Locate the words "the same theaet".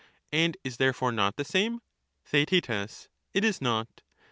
1.35-3.07